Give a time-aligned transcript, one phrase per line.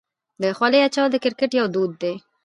[0.41, 2.13] د خولۍ اچول د کرکټ یو دود دی.